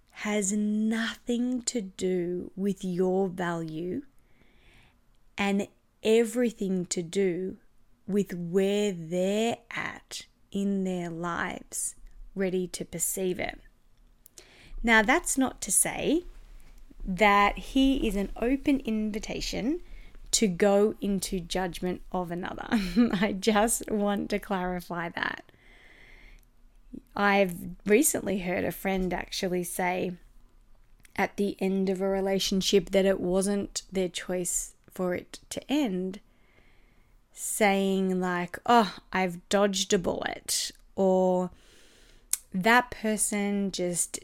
has 0.09 0.51
nothing 0.51 1.61
to 1.61 1.79
do 1.79 2.49
with 2.55 2.83
your 2.83 3.27
value 3.27 4.01
and 5.37 5.67
everything 6.07 6.85
to 6.85 7.03
do 7.03 7.57
with 8.07 8.33
where 8.33 8.93
they're 8.93 9.57
at 9.69 10.25
in 10.51 10.85
their 10.85 11.09
lives, 11.09 11.95
ready 12.33 12.65
to 12.65 12.85
perceive 12.85 13.37
it. 13.39 13.59
Now, 14.81 15.01
that's 15.01 15.37
not 15.37 15.59
to 15.61 15.71
say 15.71 16.23
that 17.05 17.57
he 17.57 18.07
is 18.07 18.15
an 18.15 18.31
open 18.37 18.79
invitation 18.79 19.81
to 20.31 20.47
go 20.47 20.95
into 21.01 21.41
judgment 21.41 22.01
of 22.11 22.31
another. 22.31 22.67
I 22.71 23.35
just 23.37 23.91
want 23.91 24.29
to 24.29 24.39
clarify 24.39 25.09
that. 25.09 25.51
I've 27.15 27.55
recently 27.85 28.39
heard 28.39 28.63
a 28.63 28.71
friend 28.71 29.13
actually 29.13 29.63
say 29.63 30.13
at 31.17 31.35
the 31.35 31.57
end 31.59 31.89
of 31.89 31.99
a 31.99 32.07
relationship 32.07 32.91
that 32.91 33.05
it 33.05 33.19
wasn't 33.19 33.81
their 33.91 34.07
choice 34.07 34.73
for 34.97 35.13
it 35.13 35.39
to 35.51 35.71
end, 35.71 36.19
saying, 37.31 38.19
like, 38.19 38.57
oh, 38.65 38.95
I've 39.13 39.47
dodged 39.47 39.93
a 39.93 39.99
bullet, 39.99 40.71
or 40.95 41.51
that 42.51 42.89
person 42.89 43.71
just 43.71 44.19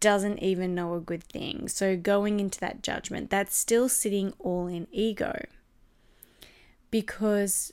doesn't 0.00 0.38
even 0.38 0.74
know 0.74 0.94
a 0.94 1.00
good 1.00 1.22
thing. 1.22 1.68
So 1.68 1.96
going 1.96 2.40
into 2.40 2.58
that 2.58 2.82
judgment, 2.82 3.30
that's 3.30 3.56
still 3.56 3.88
sitting 3.88 4.32
all 4.40 4.66
in 4.66 4.88
ego 4.90 5.44
because 6.90 7.72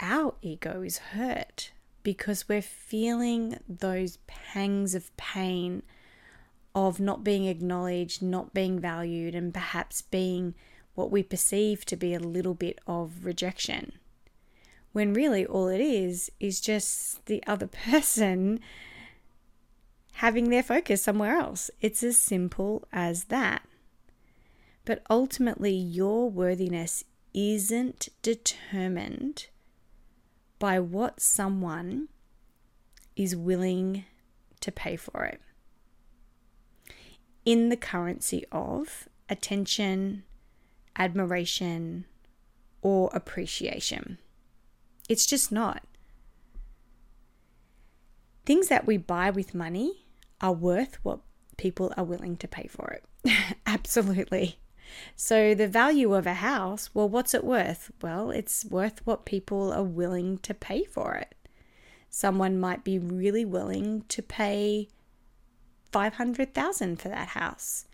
our 0.00 0.34
ego 0.42 0.82
is 0.82 0.98
hurt 0.98 1.70
because 2.02 2.48
we're 2.48 2.62
feeling 2.62 3.60
those 3.68 4.18
pangs 4.26 4.96
of 4.96 5.16
pain 5.16 5.84
of 6.74 6.98
not 6.98 7.22
being 7.22 7.46
acknowledged, 7.46 8.22
not 8.22 8.54
being 8.54 8.80
valued, 8.80 9.34
and 9.34 9.52
perhaps 9.52 10.02
being 10.02 10.54
what 11.00 11.10
we 11.10 11.22
perceive 11.22 11.86
to 11.86 11.96
be 11.96 12.12
a 12.12 12.20
little 12.20 12.52
bit 12.52 12.78
of 12.86 13.24
rejection. 13.24 13.92
When 14.92 15.14
really 15.14 15.46
all 15.46 15.68
it 15.68 15.80
is 15.80 16.30
is 16.38 16.60
just 16.60 17.24
the 17.24 17.42
other 17.46 17.66
person 17.90 18.60
having 20.14 20.50
their 20.50 20.62
focus 20.62 21.02
somewhere 21.02 21.38
else. 21.38 21.70
It's 21.80 22.02
as 22.02 22.18
simple 22.18 22.86
as 22.92 23.24
that. 23.24 23.62
But 24.84 25.02
ultimately, 25.08 25.72
your 25.72 26.28
worthiness 26.30 27.04
isn't 27.32 28.08
determined 28.20 29.46
by 30.58 30.80
what 30.80 31.20
someone 31.20 32.08
is 33.16 33.34
willing 33.34 34.04
to 34.60 34.70
pay 34.70 34.96
for 34.96 35.24
it 35.24 35.40
in 37.44 37.70
the 37.70 37.76
currency 37.76 38.44
of 38.52 39.08
attention, 39.28 40.24
admiration, 40.96 42.06
or 42.82 43.10
appreciation. 43.12 44.18
It's 45.08 45.26
just 45.26 45.50
not. 45.50 45.84
Things 48.46 48.68
that 48.68 48.86
we 48.86 48.96
buy 48.96 49.30
with 49.30 49.54
money 49.54 50.06
are 50.40 50.52
worth 50.52 50.98
what 51.02 51.20
people 51.56 51.92
are 51.96 52.04
willing 52.04 52.36
to 52.38 52.48
pay 52.48 52.66
for 52.68 52.90
it. 52.90 53.04
Absolutely. 53.66 54.58
So, 55.14 55.54
the 55.54 55.68
value 55.68 56.14
of 56.14 56.26
a 56.26 56.34
house, 56.34 56.90
well, 56.94 57.08
what's 57.08 57.34
it 57.34 57.44
worth? 57.44 57.92
Well, 58.02 58.30
it's 58.30 58.64
worth 58.64 59.06
what 59.06 59.24
people 59.24 59.72
are 59.72 59.84
willing 59.84 60.38
to 60.38 60.54
pay 60.54 60.84
for 60.84 61.14
it. 61.14 61.34
Someone 62.08 62.58
might 62.58 62.82
be 62.82 62.98
really 62.98 63.44
willing 63.44 64.04
to 64.08 64.22
pay 64.22 64.88
500,000 65.92 67.00
for 67.00 67.08
that 67.08 67.28
house. 67.28 67.86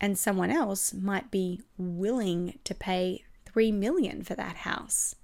And 0.00 0.16
someone 0.16 0.50
else 0.50 0.94
might 0.94 1.30
be 1.30 1.60
willing 1.76 2.58
to 2.64 2.74
pay 2.74 3.24
3 3.46 3.72
million 3.72 4.22
for 4.22 4.34
that 4.34 4.58
house. 4.58 5.16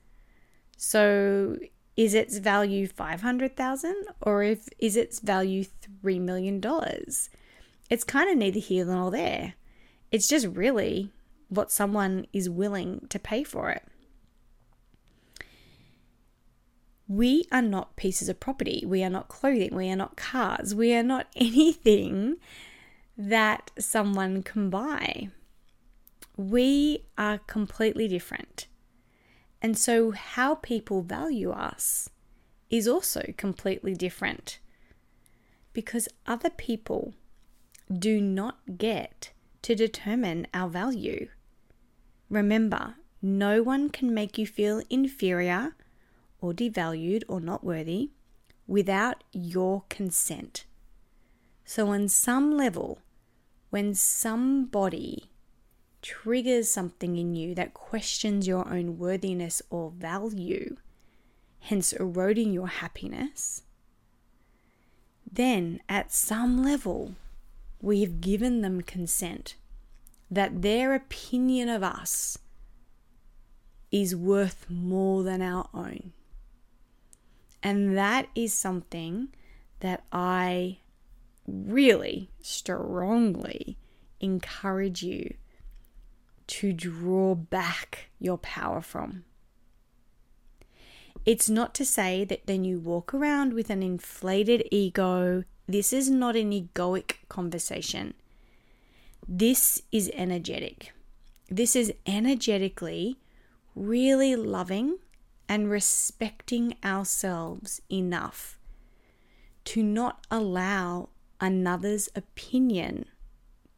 So 0.76 1.58
is 1.96 2.14
its 2.14 2.38
value 2.38 2.88
500,000 2.88 4.06
or 4.20 4.42
if 4.42 4.68
is 4.78 4.96
its 4.96 5.20
value 5.20 5.64
3 6.02 6.18
million 6.18 6.60
dollars? 6.60 7.30
It's 7.88 8.04
kind 8.04 8.30
of 8.30 8.36
neither 8.36 8.58
here 8.58 8.84
nor 8.84 9.10
there. 9.10 9.54
It's 10.10 10.28
just 10.28 10.46
really 10.46 11.10
what 11.48 11.70
someone 11.70 12.26
is 12.32 12.50
willing 12.50 13.06
to 13.10 13.18
pay 13.18 13.44
for 13.44 13.70
it. 13.70 13.84
We 17.06 17.44
are 17.52 17.62
not 17.62 17.96
pieces 17.96 18.28
of 18.28 18.40
property. 18.40 18.82
We 18.86 19.04
are 19.04 19.10
not 19.10 19.28
clothing. 19.28 19.74
We 19.74 19.90
are 19.90 19.96
not 19.96 20.16
cars. 20.16 20.74
We 20.74 20.94
are 20.94 21.02
not 21.02 21.26
anything 21.36 22.36
that 23.16 23.70
someone 23.78 24.42
can 24.42 24.70
buy. 24.70 25.28
We 26.36 27.04
are 27.16 27.38
completely 27.38 28.08
different. 28.08 28.66
And 29.62 29.78
so, 29.78 30.10
how 30.10 30.56
people 30.56 31.02
value 31.02 31.50
us 31.50 32.10
is 32.70 32.88
also 32.88 33.32
completely 33.36 33.94
different 33.94 34.58
because 35.72 36.08
other 36.26 36.50
people 36.50 37.14
do 37.92 38.20
not 38.20 38.78
get 38.78 39.32
to 39.62 39.74
determine 39.74 40.46
our 40.52 40.68
value. 40.68 41.28
Remember, 42.28 42.96
no 43.22 43.62
one 43.62 43.90
can 43.90 44.12
make 44.12 44.36
you 44.38 44.46
feel 44.46 44.82
inferior 44.90 45.74
or 46.40 46.52
devalued 46.52 47.22
or 47.28 47.40
not 47.40 47.64
worthy 47.64 48.10
without 48.66 49.24
your 49.32 49.84
consent. 49.88 50.66
So, 51.64 51.88
on 51.88 52.08
some 52.08 52.56
level, 52.56 52.98
when 53.74 53.92
somebody 53.92 55.24
triggers 56.00 56.70
something 56.70 57.16
in 57.16 57.34
you 57.34 57.56
that 57.56 57.74
questions 57.74 58.46
your 58.46 58.72
own 58.72 58.96
worthiness 58.98 59.60
or 59.68 59.90
value, 59.90 60.76
hence 61.58 61.92
eroding 61.92 62.52
your 62.52 62.68
happiness, 62.68 63.62
then 65.28 65.80
at 65.88 66.12
some 66.12 66.62
level, 66.62 67.16
we've 67.82 68.20
given 68.20 68.60
them 68.60 68.80
consent 68.80 69.56
that 70.30 70.62
their 70.62 70.94
opinion 70.94 71.68
of 71.68 71.82
us 71.82 72.38
is 73.90 74.14
worth 74.14 74.70
more 74.70 75.24
than 75.24 75.42
our 75.42 75.68
own. 75.74 76.12
And 77.60 77.98
that 77.98 78.28
is 78.36 78.54
something 78.54 79.30
that 79.80 80.04
I 80.12 80.78
really 81.46 82.30
strongly 82.40 83.76
encourage 84.20 85.02
you 85.02 85.34
to 86.46 86.72
draw 86.72 87.34
back 87.34 88.10
your 88.18 88.38
power 88.38 88.80
from. 88.80 89.24
It's 91.24 91.48
not 91.48 91.74
to 91.76 91.86
say 91.86 92.24
that 92.24 92.46
then 92.46 92.64
you 92.64 92.78
walk 92.78 93.14
around 93.14 93.54
with 93.54 93.70
an 93.70 93.82
inflated 93.82 94.62
ego. 94.70 95.44
This 95.66 95.92
is 95.92 96.10
not 96.10 96.36
an 96.36 96.50
egoic 96.50 97.16
conversation. 97.28 98.14
This 99.26 99.82
is 99.90 100.10
energetic. 100.14 100.92
This 101.48 101.74
is 101.74 101.92
energetically 102.06 103.18
really 103.74 104.36
loving 104.36 104.98
and 105.48 105.70
respecting 105.70 106.74
ourselves 106.84 107.80
enough 107.90 108.58
to 109.64 109.82
not 109.82 110.26
allow 110.30 111.08
another's 111.44 112.08
opinion 112.16 113.04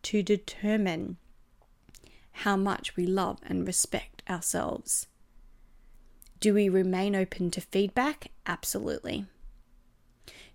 to 0.00 0.22
determine 0.22 1.16
how 2.31 2.57
much 2.57 2.94
we 2.94 3.05
love 3.05 3.40
and 3.42 3.66
respect 3.66 4.22
ourselves. 4.31 5.09
Do 6.38 6.55
we 6.55 6.68
remain 6.68 7.16
open 7.16 7.50
to 7.50 7.61
feedback? 7.61 8.31
Absolutely. 8.46 9.26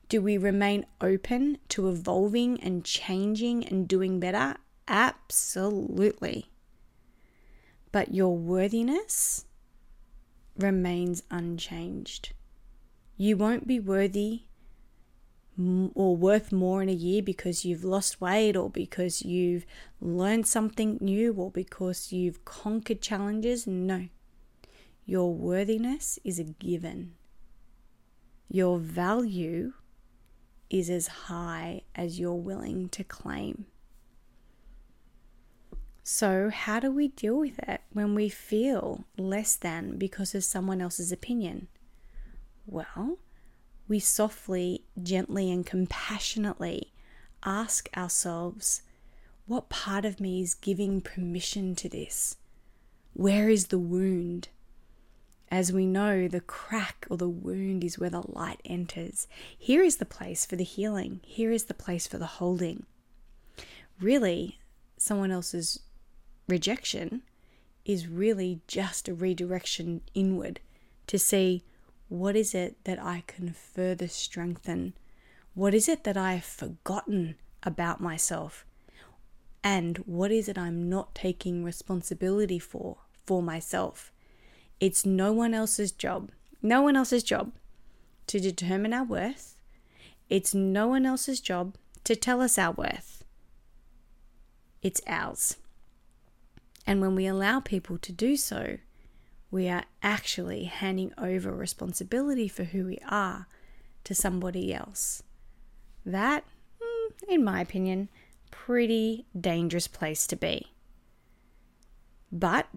Do 0.08 0.22
we 0.22 0.38
remain 0.38 0.86
open 1.02 1.58
to 1.70 1.90
evolving 1.90 2.62
and 2.62 2.86
changing 2.86 3.68
and 3.68 3.90
doing 3.90 4.22
better? 4.22 4.56
Absolutely. 4.88 6.50
But 7.92 8.14
your 8.14 8.38
worthiness 8.38 9.46
remains 10.58 11.24
unchanged. 11.30 12.32
You 13.18 13.36
won't 13.36 13.68
be 13.68 13.82
worthy 13.82 14.44
or 15.58 16.16
worth 16.16 16.52
more 16.52 16.82
in 16.82 16.90
a 16.90 16.94
year 16.94 17.22
because 17.22 17.66
you've 17.66 17.84
lost 17.84 18.22
weight 18.22 18.56
or 18.56 18.70
because 18.70 19.22
you've 19.22 19.66
learned 20.00 20.48
something 20.48 20.98
new 21.02 21.34
or 21.34 21.52
because 21.52 22.12
you've 22.12 22.44
conquered 22.46 23.02
challenges. 23.02 23.68
No. 23.68 24.08
Your 25.06 25.34
worthiness 25.34 26.20
is 26.24 26.40
a 26.40 26.44
given. 26.46 27.14
Your 28.50 28.80
value 28.80 29.74
is 30.70 30.90
as 30.90 31.08
high 31.08 31.82
as 31.96 32.20
you're 32.20 32.34
willing 32.34 32.90
to 32.90 33.04
claim. 33.04 33.66
So, 36.04 36.50
how 36.50 36.80
do 36.80 36.92
we 36.92 37.10
deal 37.10 37.38
with 37.38 37.60
it 37.60 37.82
when 37.92 38.16
we 38.16 38.28
feel 38.28 39.06
less 39.18 39.56
than 39.56 39.98
because 39.98 40.34
of 40.34 40.44
someone 40.44 40.82
else's 40.82 41.12
opinion? 41.12 41.68
Well, 42.66 43.20
we 43.92 44.00
softly, 44.00 44.86
gently, 45.04 45.52
and 45.52 45.66
compassionately 45.66 46.94
ask 47.44 47.90
ourselves 47.98 48.84
what 49.48 49.68
part 49.68 50.06
of 50.06 50.22
me 50.22 50.42
is 50.42 50.54
giving 50.54 51.02
permission 51.02 51.76
to 51.76 51.90
this? 51.90 52.38
Where 53.12 53.50
is 53.50 53.68
the 53.68 53.78
wound? 53.78 54.48
As 55.50 55.74
we 55.74 55.86
know, 55.86 56.30
the 56.30 56.40
crack 56.40 57.06
or 57.10 57.18
the 57.18 57.28
wound 57.28 57.84
is 57.84 58.00
where 58.00 58.10
the 58.10 58.24
light 58.26 58.62
enters. 58.64 59.28
Here 59.58 59.84
is 59.84 59.98
the 59.98 60.06
place 60.06 60.46
for 60.46 60.56
the 60.56 60.64
healing. 60.64 61.20
Here 61.26 61.52
is 61.52 61.66
the 61.66 61.74
place 61.74 62.08
for 62.08 62.18
the 62.18 62.40
holding. 62.40 62.86
Really, 64.00 64.62
someone 64.96 65.32
else's 65.32 65.82
rejection 66.48 67.24
is 67.84 68.08
really 68.08 68.62
just 68.68 69.10
a 69.10 69.14
redirection 69.14 70.00
inward 70.14 70.62
to 71.08 71.20
see 71.20 71.66
what 72.12 72.36
is 72.36 72.54
it 72.54 72.76
that 72.84 73.02
I 73.02 73.24
can 73.26 73.54
further 73.54 74.10
strengthen? 74.10 74.94
What 75.54 75.74
is 75.74 75.88
it 75.88 76.04
that 76.04 76.18
I 76.18 76.34
have 76.34 76.44
forgotten 76.44 77.36
about 77.64 78.02
myself? 78.02 78.66
And 79.64 79.98
what 80.00 80.30
is 80.30 80.50
it 80.50 80.58
I'm 80.58 80.90
not 80.90 81.16
taking 81.16 81.64
responsibility 81.64 82.60
for 82.60 82.98
for 83.26 83.42
myself? 83.42 84.12
It's 84.78 85.06
no 85.06 85.32
one 85.32 85.54
else's 85.54 85.94
job, 85.94 86.32
no 86.62 86.82
one 86.82 86.98
else's 86.98 87.24
job 87.24 87.54
to 88.28 88.42
determine 88.42 88.92
our 88.92 89.06
worth. 89.06 89.56
It's 90.30 90.54
no 90.54 90.90
one 90.90 91.06
else's 91.06 91.40
job 91.40 91.76
to 92.04 92.18
tell 92.18 92.42
us 92.42 92.58
our 92.58 92.74
worth. 92.74 93.24
It's 94.82 95.00
ours. 95.08 95.56
And 96.86 97.00
when 97.00 97.16
we 97.16 97.26
allow 97.26 97.62
people 97.62 97.98
to 98.00 98.12
do 98.12 98.36
so, 98.36 98.80
we 99.52 99.68
are 99.68 99.84
actually 100.02 100.64
handing 100.64 101.14
over 101.18 101.52
responsibility 101.52 102.48
for 102.48 102.64
who 102.64 102.86
we 102.86 102.98
are 103.08 103.48
to 104.06 104.16
somebody 104.16 104.74
else. 104.74 105.22
That, 106.06 106.46
hmm, 106.82 107.12
in 107.30 107.44
my 107.44 107.62
opinion, 107.62 108.10
pretty 108.50 109.26
dangerous 109.40 109.88
place 109.88 110.26
to 110.28 110.36
be. 110.36 110.72
But 112.32 112.68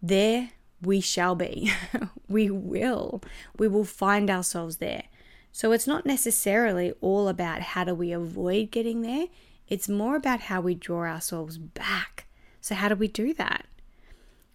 there 0.00 0.50
we 0.80 1.00
shall 1.00 1.34
be. 1.34 1.72
we 2.28 2.50
will. 2.50 3.20
We 3.58 3.66
will 3.66 3.84
find 3.84 4.30
ourselves 4.30 4.76
there. 4.76 5.04
So 5.50 5.72
it's 5.72 5.86
not 5.86 6.06
necessarily 6.06 6.92
all 7.00 7.28
about 7.28 7.60
how 7.62 7.84
do 7.84 7.94
we 7.94 8.12
avoid 8.12 8.70
getting 8.70 9.02
there, 9.02 9.26
it's 9.68 9.88
more 9.88 10.14
about 10.14 10.40
how 10.42 10.60
we 10.60 10.74
draw 10.74 11.04
ourselves 11.04 11.58
back. 11.58 12.26
So, 12.60 12.74
how 12.74 12.88
do 12.88 12.94
we 12.94 13.08
do 13.08 13.34
that? 13.34 13.66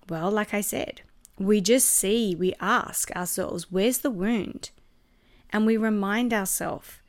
Well, 0.10 0.32
like 0.32 0.54
I 0.54 0.62
said, 0.62 1.02
we 1.46 1.62
just 1.62 1.88
see, 1.88 2.36
we 2.36 2.54
ask 2.60 3.12
ourselves, 3.12 3.72
where's 3.72 4.00
the 4.00 4.12
wound? 4.12 4.72
And 5.50 5.66
we 5.66 5.78
remind 5.78 6.34
ourselves 6.34 7.00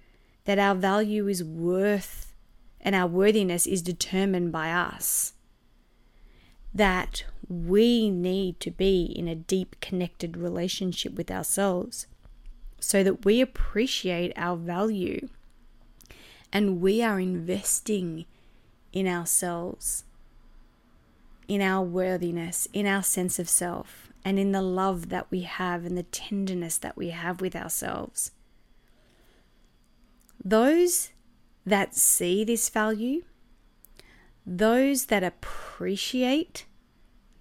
that 0.44 0.58
our 0.58 0.74
value 0.74 1.28
is 1.28 1.44
worth 1.44 2.34
and 2.80 2.94
our 2.94 3.06
worthiness 3.06 3.66
is 3.66 3.82
determined 3.82 4.50
by 4.50 4.72
us. 4.72 5.34
That 6.74 7.24
we 7.48 8.10
need 8.10 8.58
to 8.60 8.70
be 8.70 9.04
in 9.04 9.28
a 9.28 9.34
deep 9.34 9.76
connected 9.80 10.36
relationship 10.36 11.14
with 11.14 11.30
ourselves 11.30 12.06
so 12.80 13.04
that 13.04 13.24
we 13.24 13.40
appreciate 13.40 14.32
our 14.36 14.56
value 14.56 15.28
and 16.52 16.80
we 16.80 17.02
are 17.02 17.18
investing 17.18 18.26
in 18.92 19.06
ourselves, 19.06 20.04
in 21.48 21.62
our 21.62 21.82
worthiness, 21.82 22.68
in 22.72 22.86
our 22.86 23.02
sense 23.02 23.38
of 23.38 23.48
self, 23.48 24.11
and 24.24 24.38
in 24.38 24.52
the 24.52 24.62
love 24.62 25.08
that 25.08 25.30
we 25.30 25.42
have 25.42 25.84
and 25.84 25.96
the 25.96 26.04
tenderness 26.04 26.78
that 26.78 26.96
we 26.96 27.10
have 27.10 27.40
with 27.40 27.56
ourselves. 27.56 28.30
Those 30.44 31.10
that 31.64 31.94
see 31.94 32.44
this 32.44 32.68
value, 32.68 33.22
those 34.44 35.06
that 35.06 35.22
appreciate 35.22 36.66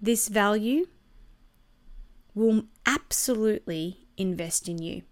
this 0.00 0.28
value, 0.28 0.86
will 2.34 2.64
absolutely 2.86 4.06
invest 4.16 4.68
in 4.68 4.78
you. 4.78 5.02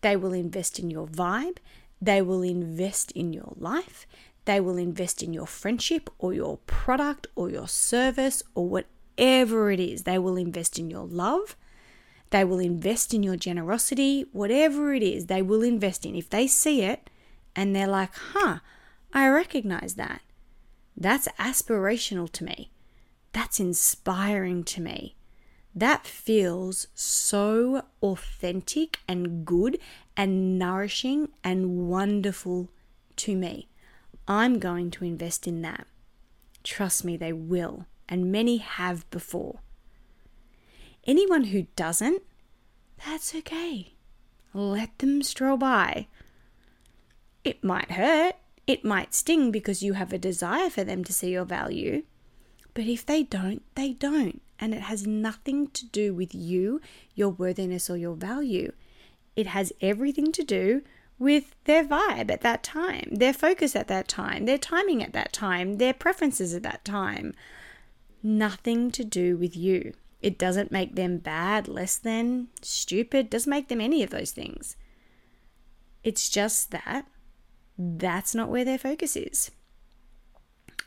They 0.00 0.16
will 0.16 0.32
invest 0.32 0.78
in 0.78 0.90
your 0.90 1.06
vibe, 1.06 1.58
they 2.00 2.22
will 2.22 2.42
invest 2.42 3.12
in 3.12 3.32
your 3.32 3.52
life, 3.56 4.06
they 4.46 4.60
will 4.60 4.78
invest 4.78 5.22
in 5.22 5.32
your 5.32 5.46
friendship 5.46 6.08
or 6.18 6.32
your 6.32 6.58
product 6.66 7.26
or 7.34 7.50
your 7.50 7.68
service 7.68 8.42
or 8.54 8.68
whatever 9.16 9.70
it 9.70 9.80
is. 9.80 10.02
They 10.02 10.18
will 10.18 10.36
invest 10.36 10.78
in 10.78 10.90
your 10.90 11.06
love. 11.06 11.56
They 12.30 12.44
will 12.44 12.60
invest 12.60 13.12
in 13.12 13.22
your 13.22 13.36
generosity, 13.36 14.24
whatever 14.32 14.94
it 14.94 15.02
is, 15.02 15.26
they 15.26 15.42
will 15.42 15.62
invest 15.62 16.06
in. 16.06 16.14
If 16.14 16.30
they 16.30 16.46
see 16.46 16.82
it 16.82 17.10
and 17.56 17.74
they're 17.74 17.88
like, 17.88 18.14
huh, 18.14 18.60
I 19.12 19.28
recognize 19.28 19.94
that. 19.94 20.22
That's 20.96 21.26
aspirational 21.38 22.30
to 22.32 22.44
me. 22.44 22.70
That's 23.32 23.58
inspiring 23.58 24.62
to 24.64 24.80
me. 24.80 25.16
That 25.74 26.06
feels 26.06 26.86
so 26.94 27.82
authentic 28.02 28.98
and 29.08 29.44
good 29.44 29.78
and 30.16 30.58
nourishing 30.58 31.30
and 31.42 31.88
wonderful 31.88 32.68
to 33.16 33.36
me. 33.36 33.68
I'm 34.28 34.58
going 34.58 34.90
to 34.92 35.04
invest 35.04 35.48
in 35.48 35.62
that. 35.62 35.86
Trust 36.62 37.04
me, 37.04 37.16
they 37.16 37.32
will, 37.32 37.86
and 38.10 38.32
many 38.32 38.58
have 38.58 39.08
before. 39.10 39.60
Anyone 41.06 41.44
who 41.44 41.68
doesn't, 41.76 42.22
that's 43.06 43.34
okay. 43.34 43.94
Let 44.52 44.98
them 44.98 45.22
stroll 45.22 45.56
by. 45.56 46.08
It 47.44 47.64
might 47.64 47.92
hurt, 47.92 48.34
it 48.66 48.84
might 48.84 49.14
sting 49.14 49.50
because 49.50 49.82
you 49.82 49.94
have 49.94 50.12
a 50.12 50.18
desire 50.18 50.68
for 50.68 50.84
them 50.84 51.04
to 51.04 51.12
see 51.12 51.30
your 51.30 51.44
value. 51.44 52.02
But 52.74 52.84
if 52.84 53.06
they 53.06 53.22
don't, 53.22 53.62
they 53.74 53.94
don't. 53.94 54.42
And 54.58 54.74
it 54.74 54.82
has 54.82 55.06
nothing 55.06 55.68
to 55.68 55.86
do 55.86 56.14
with 56.14 56.34
you, 56.34 56.80
your 57.14 57.30
worthiness, 57.30 57.88
or 57.88 57.96
your 57.96 58.14
value. 58.14 58.72
It 59.34 59.46
has 59.46 59.72
everything 59.80 60.32
to 60.32 60.44
do 60.44 60.82
with 61.18 61.54
their 61.64 61.84
vibe 61.84 62.30
at 62.30 62.42
that 62.42 62.62
time, 62.62 63.08
their 63.10 63.32
focus 63.32 63.74
at 63.74 63.88
that 63.88 64.08
time, 64.08 64.44
their 64.44 64.58
timing 64.58 65.02
at 65.02 65.12
that 65.12 65.32
time, 65.32 65.78
their 65.78 65.94
preferences 65.94 66.54
at 66.54 66.62
that 66.62 66.84
time. 66.84 67.34
Nothing 68.22 68.90
to 68.92 69.04
do 69.04 69.36
with 69.36 69.56
you. 69.56 69.94
It 70.20 70.38
doesn't 70.38 70.70
make 70.70 70.94
them 70.94 71.18
bad, 71.18 71.66
less 71.66 71.96
than, 71.96 72.48
stupid, 72.60 73.30
doesn't 73.30 73.48
make 73.48 73.68
them 73.68 73.80
any 73.80 74.02
of 74.02 74.10
those 74.10 74.32
things. 74.32 74.76
It's 76.04 76.28
just 76.28 76.70
that 76.70 77.06
that's 77.78 78.34
not 78.34 78.50
where 78.50 78.64
their 78.64 78.78
focus 78.78 79.16
is. 79.16 79.50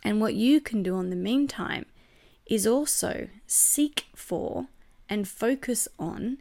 And 0.04 0.22
what 0.22 0.36
you 0.36 0.62
can 0.62 0.84
do 0.84 1.00
in 1.00 1.10
the 1.10 1.16
meantime 1.16 1.86
is 2.46 2.68
also 2.68 3.30
seek 3.48 4.06
for 4.16 4.68
and 5.10 5.28
focus 5.28 5.88
on 5.98 6.38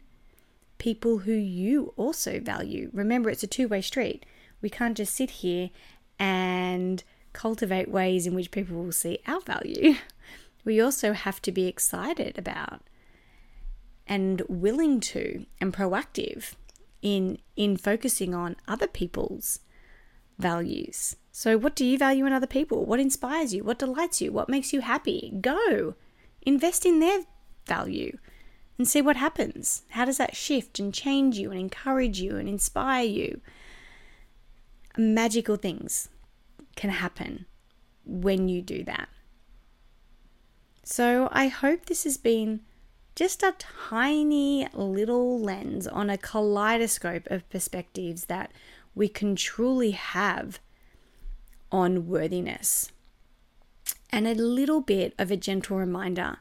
people 0.77 1.19
who 1.19 1.33
you 1.33 1.93
also 1.95 2.39
value. 2.39 2.89
Remember, 2.93 3.29
it's 3.29 3.43
a 3.43 3.47
two 3.47 3.67
way 3.67 3.81
street. 3.81 4.25
We 4.61 4.69
can't 4.69 4.97
just 4.97 5.15
sit 5.15 5.29
here 5.29 5.69
and 6.19 7.03
cultivate 7.31 7.89
ways 7.89 8.27
in 8.27 8.35
which 8.35 8.51
people 8.51 8.83
will 8.83 8.91
see 8.91 9.19
our 9.25 9.41
value. 9.41 9.95
We 10.65 10.79
also 10.79 11.13
have 11.13 11.41
to 11.43 11.51
be 11.51 11.67
excited 11.67 12.37
about 12.37 12.81
and 14.07 14.41
willing 14.47 14.99
to 14.99 15.45
and 15.59 15.73
proactive 15.73 16.53
in 17.01 17.37
in 17.55 17.77
focusing 17.77 18.33
on 18.33 18.55
other 18.67 18.87
people's 18.87 19.59
values. 20.37 21.15
So, 21.31 21.57
what 21.57 21.75
do 21.75 21.85
you 21.85 21.97
value 21.97 22.25
in 22.25 22.33
other 22.33 22.47
people? 22.47 22.85
What 22.85 22.99
inspires 22.99 23.53
you? 23.53 23.63
What 23.63 23.79
delights 23.79 24.21
you? 24.21 24.31
What 24.31 24.49
makes 24.49 24.73
you 24.73 24.81
happy? 24.81 25.33
Go. 25.41 25.95
Invest 26.43 26.85
in 26.85 26.99
their 26.99 27.21
value 27.65 28.17
and 28.77 28.87
see 28.87 29.01
what 29.01 29.15
happens. 29.15 29.83
How 29.89 30.05
does 30.05 30.17
that 30.17 30.35
shift 30.35 30.79
and 30.79 30.93
change 30.93 31.37
you 31.37 31.51
and 31.51 31.59
encourage 31.59 32.19
you 32.19 32.37
and 32.37 32.49
inspire 32.49 33.05
you? 33.05 33.41
Magical 34.97 35.55
things 35.55 36.09
can 36.75 36.89
happen 36.89 37.45
when 38.05 38.49
you 38.49 38.61
do 38.61 38.83
that. 38.83 39.09
So, 40.83 41.29
I 41.31 41.47
hope 41.47 41.85
this 41.85 42.03
has 42.03 42.17
been 42.17 42.61
just 43.15 43.41
a 43.41 43.55
tiny 43.57 44.67
little 44.73 45.39
lens 45.39 45.87
on 45.87 46.09
a 46.09 46.17
kaleidoscope 46.17 47.27
of 47.27 47.49
perspectives 47.49 48.25
that 48.25 48.51
we 48.93 49.07
can 49.07 49.35
truly 49.35 49.91
have 49.91 50.59
on 51.71 52.07
worthiness. 52.07 52.91
And 54.09 54.27
a 54.27 54.35
little 54.35 54.81
bit 54.81 55.13
of 55.17 55.31
a 55.31 55.37
gentle 55.37 55.77
reminder 55.77 56.37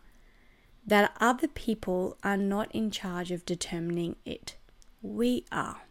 that 0.85 1.17
other 1.21 1.49
people 1.49 2.19
are 2.25 2.37
not 2.37 2.75
in 2.75 2.91
charge 2.91 3.31
of 3.31 3.47
determining 3.47 4.17
it. 4.25 4.57
We 5.01 5.47
are. 5.53 5.83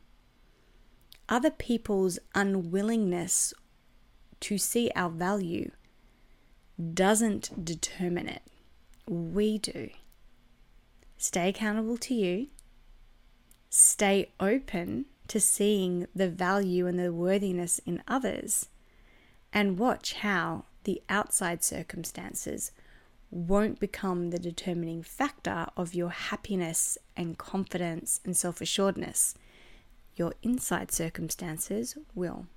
Other 1.30 1.52
people's 1.52 2.20
unwillingness 2.36 3.54
to 4.42 4.58
see 4.58 4.92
our 4.96 5.10
value 5.10 5.72
doesn't 6.94 7.66
determine 7.66 8.28
it. 8.28 8.42
We 9.08 9.58
do. 9.58 9.90
Stay 11.18 11.50
accountable 11.50 11.98
to 11.98 12.14
you. 12.14 12.48
Stay 13.70 14.32
open 14.40 15.06
to 15.28 15.40
seeing 15.40 16.08
the 16.16 16.30
value 16.30 16.88
and 16.88 17.00
the 17.00 17.14
worthiness 17.14 17.80
in 17.86 18.04
others 18.08 18.68
and 19.54 19.78
watch 19.80 20.14
how 20.14 20.66
the 20.84 21.02
outside 21.10 21.64
circumstances 21.64 22.72
won't 23.30 23.80
become 23.80 24.30
the 24.30 24.40
determining 24.40 25.02
factor 25.02 25.68
of 25.78 25.94
your 25.96 26.10
happiness 26.10 26.98
and 27.16 27.38
confidence 27.38 28.20
and 28.26 28.36
self 28.36 28.60
assuredness. 28.60 29.36
Your 30.16 30.34
inside 30.44 30.92
circumstances 30.92 31.98
will. 32.14 32.48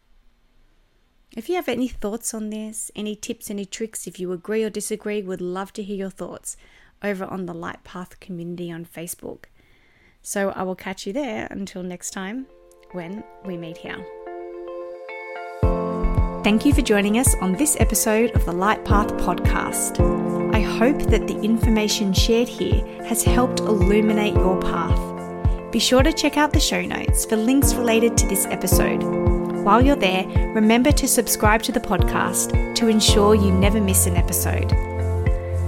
If 1.33 1.49
you 1.49 1.57
have 1.57 1.69
any 1.69 1.89
thoughts 1.89 2.33
on 2.33 2.51
this, 2.51 2.91
any 2.95 3.17
tips, 3.17 3.51
any 3.51 3.65
tricks, 3.65 4.07
if 4.07 4.21
you 4.21 4.33
agree 4.33 4.63
or 4.63 4.71
disagree, 4.71 5.23
would 5.23 5.41
love 5.41 5.73
to 5.75 5.83
hear 5.83 5.97
your 5.97 6.11
thoughts 6.11 6.57
over 7.03 7.25
on 7.25 7.47
the 7.47 7.55
Light 7.55 7.83
Path 7.83 8.21
community 8.21 8.71
on 8.71 8.85
Facebook. 8.85 9.45
So 10.23 10.51
I 10.51 10.63
will 10.63 10.77
catch 10.77 11.07
you 11.07 11.13
there 11.13 11.49
until 11.51 11.83
next 11.83 12.13
time 12.13 12.47
when 12.93 13.25
we 13.45 13.57
meet 13.57 13.79
here. 13.79 14.07
Thank 16.45 16.65
you 16.67 16.75
for 16.75 16.83
joining 16.83 17.19
us 17.19 17.35
on 17.41 17.55
this 17.55 17.77
episode 17.81 18.31
of 18.33 18.45
the 18.45 18.53
Light 18.53 18.85
Path 18.85 19.09
podcast. 19.15 19.99
I 20.55 20.61
hope 20.61 21.03
that 21.11 21.27
the 21.27 21.41
information 21.41 22.13
shared 22.13 22.49
here 22.49 22.85
has 23.05 23.25
helped 23.25 23.61
illuminate 23.61 24.35
your 24.35 24.61
path. 24.61 25.73
Be 25.73 25.79
sure 25.79 26.03
to 26.03 26.13
check 26.13 26.37
out 26.37 26.53
the 26.53 26.61
show 26.61 26.83
notes 26.83 27.25
for 27.25 27.37
links 27.37 27.75
related 27.75 28.17
to 28.19 28.27
this 28.29 28.47
episode. 28.47 29.24
While 29.65 29.81
you're 29.81 29.97
there, 29.97 30.27
remember 30.53 30.93
to 30.93 31.09
subscribe 31.09 31.63
to 31.63 31.73
the 31.73 31.81
podcast 31.81 32.75
to 32.75 32.89
ensure 32.89 33.35
you 33.35 33.51
never 33.51 33.81
miss 33.81 34.07
an 34.07 34.15
episode. 34.15 34.71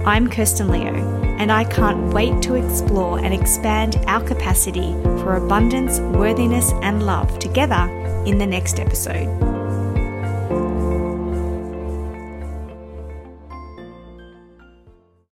I'm 0.05 0.29
Kirsten 0.29 0.67
Leo, 0.67 0.93
and 1.39 1.51
I 1.51 1.63
can't 1.63 2.13
wait 2.13 2.39
to 2.43 2.53
explore 2.53 3.17
and 3.17 3.33
expand 3.33 3.95
our 4.05 4.21
capacity 4.21 4.93
for 5.23 5.37
abundance, 5.37 5.99
worthiness, 5.99 6.73
and 6.83 7.07
love 7.07 7.39
together 7.39 7.89
in 8.27 8.37
the 8.37 8.45
next 8.45 8.79
episode. 8.79 9.56